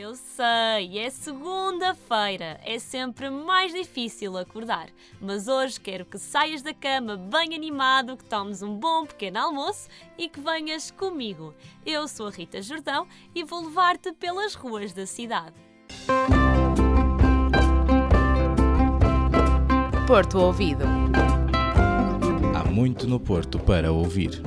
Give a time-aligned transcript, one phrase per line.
[0.00, 4.90] Eu sei, é segunda-feira, é sempre mais difícil acordar,
[5.20, 9.88] mas hoje quero que saias da cama bem animado, que tomes um bom pequeno almoço
[10.16, 11.52] e que venhas comigo.
[11.84, 15.56] Eu sou a Rita Jordão e vou levar-te pelas ruas da cidade.
[20.06, 20.84] Porto Ouvido.
[22.54, 24.40] Há muito no Porto para ouvir.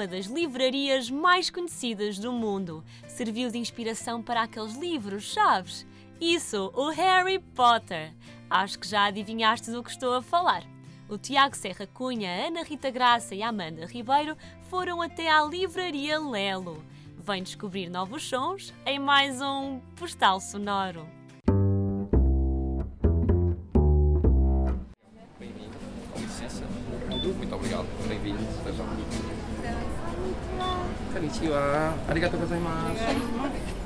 [0.00, 2.82] Uma das livrarias mais conhecidas do mundo.
[3.06, 5.86] Serviu de inspiração para aqueles livros, sabes?
[6.18, 8.14] Isso, o Harry Potter.
[8.48, 10.64] Acho que já adivinhaste do que estou a falar.
[11.06, 14.38] O Tiago Serra Cunha, Ana Rita Graça e Amanda Ribeiro
[14.70, 16.82] foram até à livraria Lelo.
[17.18, 21.19] Vem descobrir novos sons em mais um Postal Sonoro.
[31.20, 33.80] り1位はありがとうございます。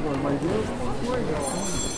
[0.00, 1.91] Well, my dear.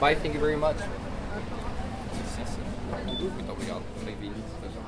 [0.00, 0.76] Bye, thank you very much.
[2.12, 2.58] Licença.
[3.06, 4.34] Muito obrigado, bem-vindo.
[4.60, 4.80] Seja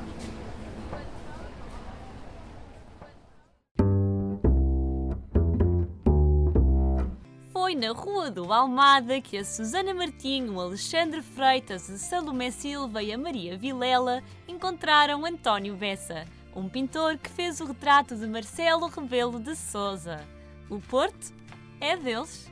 [7.52, 13.02] Foi na Rua do Almada que a Susana Martinho, o Alexandre Freitas, a Salomé Silva
[13.02, 16.24] e a Maria Vilela encontraram António Bessa,
[16.54, 20.20] um pintor que fez o retrato de Marcelo Rebelo de Souza.
[20.68, 21.32] O Porto
[21.80, 22.50] é deles.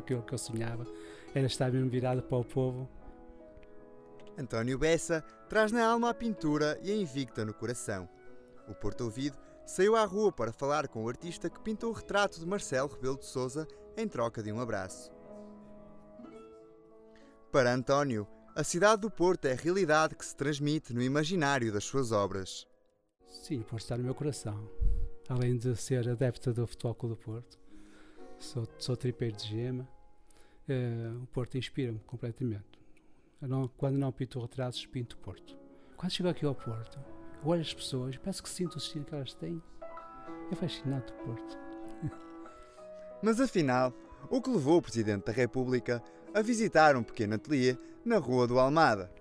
[0.00, 0.84] Aquilo que eu sonhava,
[1.34, 2.88] era estar mesmo virado para o povo.
[4.36, 8.08] António Bessa traz na alma a pintura e a invicta no coração.
[8.68, 12.40] O Porto Ouvido saiu à rua para falar com o artista que pintou o retrato
[12.40, 15.12] de Marcelo Rebelo de Sousa em troca de um abraço.
[17.52, 21.84] Para António, a cidade do Porto é a realidade que se transmite no imaginário das
[21.84, 22.66] suas obras.
[23.26, 24.68] Sim, por estar no meu coração.
[25.28, 27.58] Além de ser adepto do Futebol Clube do Porto,
[28.40, 29.88] sou, sou tripeiro de gema,
[30.68, 32.64] eh, o Porto inspira-me completamente.
[33.40, 35.56] Não- quando não pinto retratos, pinto o Porto.
[35.96, 36.98] Quando chego aqui ao Porto,
[37.44, 39.62] olho as pessoas, parece que sinto o destino que elas têm.
[40.50, 41.58] É fascinante o Porto.
[43.22, 43.92] Mas afinal,
[44.30, 46.02] o que levou o Presidente da República
[46.34, 49.12] a visitar um pequeno ateliê na Rua do Almada?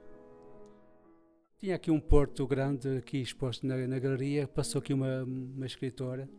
[1.57, 4.47] Tinha aqui um Porto grande aqui exposto na, na galeria.
[4.47, 6.29] Passou aqui uma, uma escritora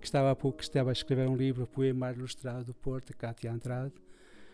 [0.00, 3.92] que estava, que estava a escrever um livro, Poemar Ilustrado do Porto, Cátia Andrade,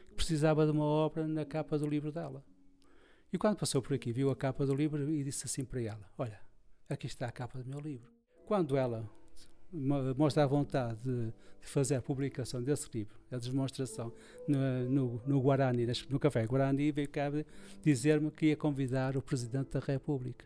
[0.08, 2.44] que precisava de uma obra na capa do livro dela.
[3.32, 6.10] E quando passou por aqui, viu a capa do livro e disse assim para ela:
[6.18, 6.40] Olha,
[6.88, 8.10] aqui está a capa do meu livro.
[8.44, 9.08] Quando ela
[9.72, 14.12] mo- mostra a vontade de, fazer a publicação desse livro, a demonstração
[14.46, 17.24] no, no, no Guarani, no Café Guarani, veio cá
[17.82, 20.44] dizer-me que ia convidar o Presidente da República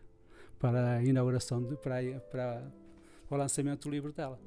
[0.59, 2.01] para a inauguração, de, para,
[2.31, 2.71] para,
[3.27, 4.39] para o lançamento do livro dela.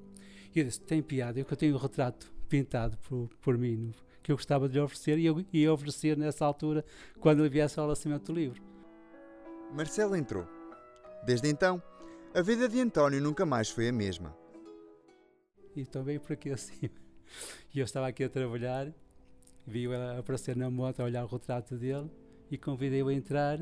[0.54, 3.94] E eu disse: tem piada, eu que tenho um retrato pintado por, por mim, no-
[4.22, 6.84] que eu gostava de lhe oferecer, e eu ia oferecer nessa altura,
[7.20, 8.62] quando ele viesse ao lançamento do livro.
[9.74, 10.46] Marcelo entrou.
[11.26, 11.82] Desde então,
[12.34, 14.34] a vida de António nunca mais foi a mesma.
[15.76, 16.94] E então veio por aqui acima.
[17.74, 18.92] E eu estava aqui a trabalhar,
[19.66, 22.10] vi-o aparecer na moto a olhar o retrato dele
[22.50, 23.60] e convidei-o a entrar.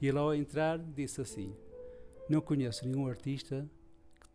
[0.00, 1.56] E ele, ao entrar, disse assim:
[2.28, 3.68] Não conheço nenhum artista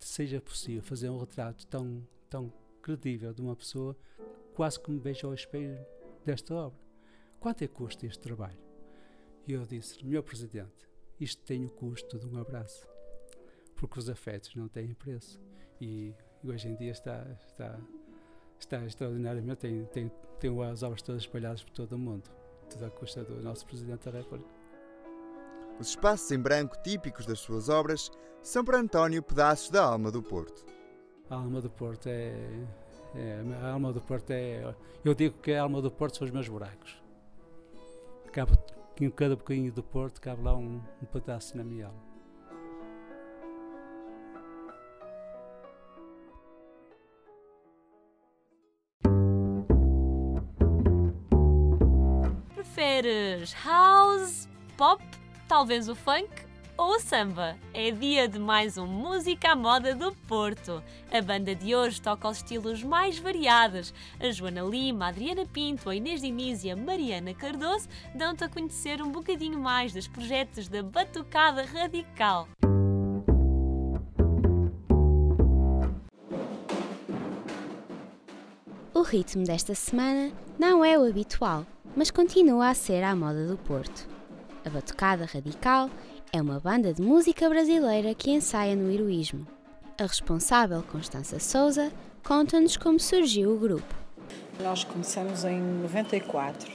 [0.05, 2.51] seja possível fazer um retrato tão, tão
[2.81, 3.95] credível de uma pessoa,
[4.53, 5.85] quase que me veja ao espelho
[6.25, 6.79] desta obra.
[7.39, 8.59] Quanto é que custa este trabalho?
[9.47, 10.87] E eu disse: Meu Presidente,
[11.19, 12.87] isto tem o custo de um abraço,
[13.75, 15.39] porque os afetos não têm preço.
[15.79, 16.13] e,
[16.43, 17.79] e hoje em dia está, está,
[18.59, 22.29] está extraordinariamente, tem, tem, tem as obras todas espalhadas por todo o mundo,
[22.69, 24.62] tudo à custa do nosso Presidente da República.
[25.79, 28.11] Os espaços em branco típicos das suas obras
[28.41, 30.65] são para António pedaços da alma do Porto.
[31.29, 32.33] A alma do Porto é,
[33.15, 36.31] é a alma do Porto é, eu digo que a alma do Porto são os
[36.31, 37.01] meus buracos.
[38.31, 38.53] Cabe,
[39.01, 42.13] em cada bocadinho do Porto cabe lá um, um pedaço na minha alma.
[52.55, 54.47] Preferes house,
[54.77, 55.03] pop,
[55.47, 56.29] talvez o funk
[56.77, 57.55] ou o samba?
[57.73, 60.83] É dia de mais um Música à Moda do Porto.
[61.11, 63.93] A banda de hoje toca os estilos mais variados.
[64.19, 68.49] A Joana Lima, a Adriana Pinto, a Inês Diniz e a Mariana Cardoso dão-te a
[68.49, 72.47] conhecer um bocadinho mais dos projetos da Batucada Radical.
[78.93, 81.65] O ritmo desta semana não é o habitual,
[81.95, 84.12] mas continua a ser à moda do Porto.
[84.65, 85.89] A Batucada Radical
[86.31, 89.45] é uma banda de música brasileira que ensaia no heroísmo.
[89.99, 91.91] A responsável, Constança Souza,
[92.23, 93.93] conta-nos como surgiu o grupo.
[94.61, 96.71] Nós começamos em 94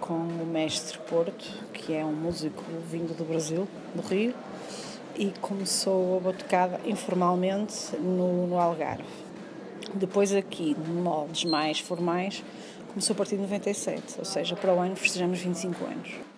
[0.00, 1.44] com o mestre Porto,
[1.74, 4.34] que é um músico vindo do Brasil, do Rio,
[5.14, 9.04] e começou a batucada informalmente no, no Algarve.
[9.92, 12.42] Depois aqui, de moldes mais formais,
[12.88, 16.35] começou a partir de 97, ou seja, para o ano festejamos 25 anos.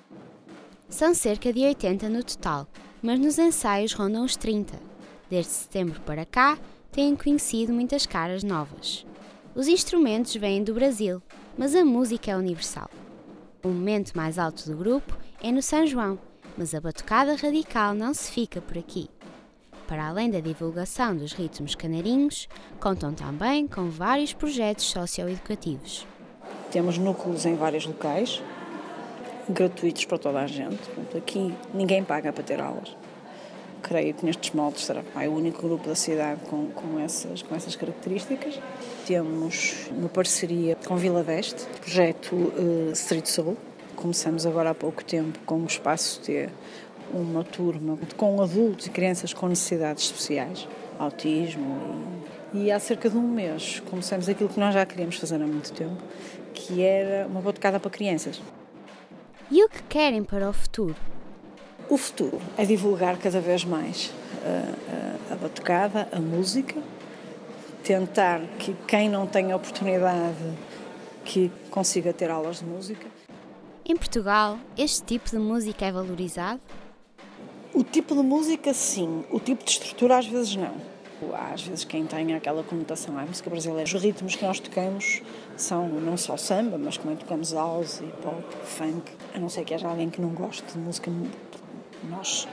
[0.88, 2.66] São cerca de 80 no total,
[3.02, 4.74] mas nos ensaios rondam os 30.
[5.28, 6.58] Desde setembro para cá,
[6.90, 9.06] têm conhecido muitas caras novas.
[9.54, 11.22] Os instrumentos vêm do Brasil,
[11.58, 12.90] mas a música é universal.
[13.62, 16.18] O momento mais alto do grupo é no São João,
[16.56, 19.10] mas a batucada radical não se fica por aqui.
[19.86, 22.48] Para além da divulgação dos ritmos canarinhos,
[22.80, 26.06] contam também com vários projetos socioeducativos.
[26.70, 28.42] Temos núcleos em vários locais,
[29.48, 30.76] gratuitos para toda a gente.
[30.76, 32.96] Portanto, aqui ninguém paga para ter aulas.
[33.82, 37.76] Creio que nestes moldes será o único grupo da cidade com, com, essas, com essas
[37.76, 38.58] características.
[39.06, 43.56] Temos uma parceria com Vila Veste, projeto uh, Street Soul.
[43.94, 46.48] Começamos agora há pouco tempo com o Espaço T,
[47.12, 50.68] uma turma com adultos e crianças com necessidades especiais,
[50.98, 52.20] autismo.
[52.52, 55.46] E, e há cerca de um mês começamos aquilo que nós já queríamos fazer há
[55.46, 55.96] muito tempo,
[56.52, 58.40] que era uma batucada para crianças.
[59.50, 60.94] E o que querem para o futuro?
[61.88, 64.12] O futuro é divulgar cada vez mais
[64.44, 66.76] a, a, a batucada, a música,
[67.82, 70.36] tentar que quem não tem oportunidade
[71.24, 73.06] que consiga ter aulas de música.
[73.86, 76.60] Em Portugal, este tipo de música é valorizado?
[77.72, 79.24] O tipo de música, sim.
[79.30, 80.74] O tipo de estrutura, às vezes, não.
[81.34, 83.84] Há, às vezes, quem tem aquela conotação à música brasileira.
[83.84, 85.22] Os ritmos que nós tocamos
[85.56, 89.12] são não só samba, mas também tocamos house, pop, funk.
[89.34, 91.10] A não ser que haja alguém que não goste de música.
[92.08, 92.46] Nós,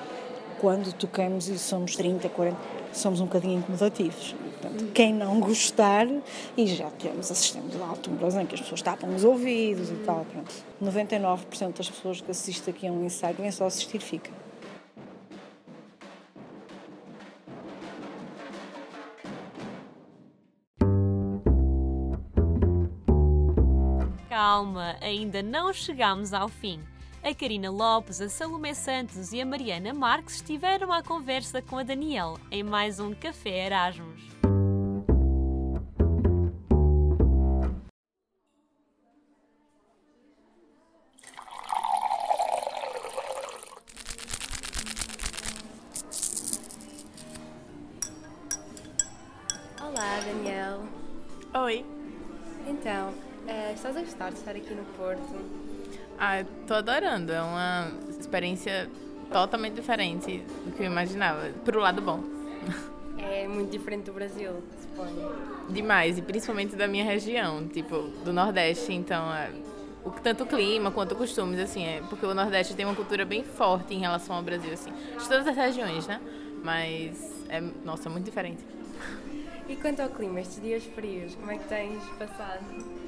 [0.60, 2.58] quando tocamos e somos 30, 40,
[2.92, 4.36] somos um bocadinho incomodativos.
[4.60, 6.08] Portanto, quem não gostar,
[6.58, 10.26] e já temos assistentes de alto em que as pessoas tapam os ouvidos e tal.
[10.26, 10.52] Pronto.
[10.84, 14.32] 99% das pessoas que assistem aqui a um ensaio, vêm só assistir, fica.
[24.56, 26.80] Calma, ainda não chegamos ao fim.
[27.22, 31.84] A Karina Lopes, a Salomé Santos e a Mariana Marques estiveram à conversa com a
[31.84, 34.15] Daniel em mais um Café Erasmus.
[53.56, 55.34] Eh, estás a gostar de estar aqui no Porto?
[56.20, 57.32] Ah, tô adorando.
[57.32, 58.90] É uma experiência
[59.32, 61.50] totalmente diferente do que eu imaginava.
[61.64, 62.22] Pro lado bom.
[63.18, 65.32] É muito diferente do Brasil, suponho.
[65.70, 68.92] Demais, e principalmente da minha região, tipo, do Nordeste.
[68.92, 69.50] Então, é,
[70.04, 73.42] o, tanto o clima quanto costumes, assim, é porque o Nordeste tem uma cultura bem
[73.42, 74.92] forte em relação ao Brasil, assim.
[75.18, 76.20] De todas as regiões, né?
[76.62, 78.62] Mas, é, nossa, muito diferente.
[79.70, 83.05] E quanto ao clima, estes dias frios, como é que tens passado?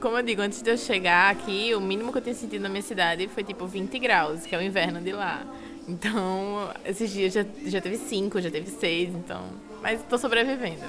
[0.00, 2.68] Como eu digo, antes de eu chegar aqui, o mínimo que eu tinha sentido na
[2.68, 5.44] minha cidade foi tipo 20 graus, que é o inverno de lá.
[5.88, 9.44] Então, esses dias já, já teve 5, já teve 6, então.
[9.82, 10.84] Mas tô sobrevivendo.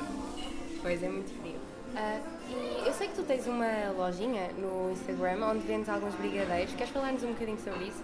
[0.81, 1.55] Pois é, muito frio.
[1.95, 2.19] Ah,
[2.49, 6.73] e eu sei que tu tens uma lojinha no Instagram onde vendes alguns brigadeiros.
[6.75, 8.03] Queres falar-nos um bocadinho sobre isso?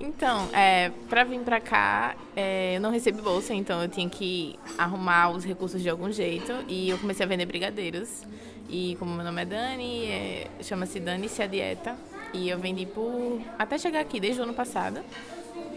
[0.00, 4.58] Então, é, para vir para cá, é, eu não recebi bolsa, então eu tinha que
[4.76, 8.24] arrumar os recursos de algum jeito e eu comecei a vender brigadeiros.
[8.68, 11.96] E como meu nome é Dani, é, chama-se Dani Se a Dieta.
[12.32, 15.00] E eu vendi por até chegar aqui desde o ano passado.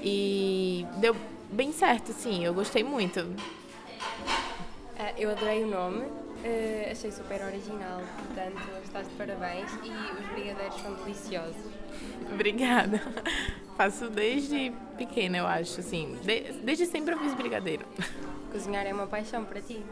[0.01, 1.15] E deu
[1.51, 3.19] bem certo, sim, eu gostei muito.
[4.97, 6.05] Ah, eu adorei o nome,
[6.45, 9.89] ah, achei super original, portanto, estás de parabéns e
[10.21, 11.55] os brigadeiros são deliciosos.
[12.31, 13.01] Obrigada.
[13.75, 16.17] Faço desde pequena, eu acho, assim.
[16.23, 17.85] De- desde sempre eu fiz brigadeiro.
[18.51, 19.83] Cozinhar é uma paixão para ti.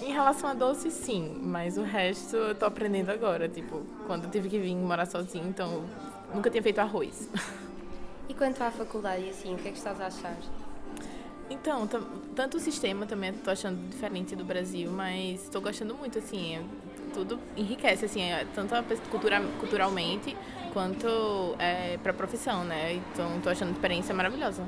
[0.00, 3.48] Em relação a doce, sim, mas o resto eu tô aprendendo agora.
[3.48, 5.84] Tipo, quando eu tive que vir morar sozinha, então
[6.34, 7.28] nunca tinha feito arroz.
[8.28, 10.36] E quanto à faculdade assim, o que é que estás a achar?
[11.50, 11.88] Então,
[12.36, 16.62] tanto o sistema também tô achando diferente do Brasil, mas estou gostando muito, assim, é-
[17.14, 18.74] tudo enriquece, assim, é, tanto
[19.10, 20.36] cultura, culturalmente
[20.74, 22.92] quanto é, para a profissão, né?
[22.94, 24.62] Então, tô achando a experiência maravilhosa.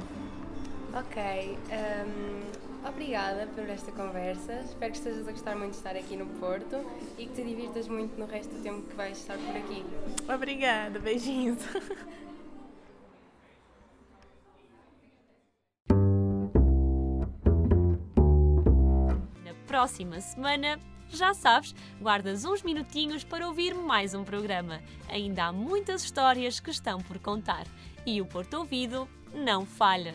[0.95, 2.41] Ok, hum,
[2.87, 4.61] obrigada por esta conversa.
[4.61, 6.77] Espero que estejas a gostar muito de estar aqui no Porto
[7.19, 9.85] e que te divirtas muito no resto do tempo que vais estar por aqui.
[10.33, 11.59] Obrigada, beijinhos.
[19.45, 24.81] Na próxima semana, já sabes, guardas uns minutinhos para ouvir mais um programa.
[25.09, 27.67] Ainda há muitas histórias que estão por contar
[28.07, 30.15] e o Porto Ouvido não falha.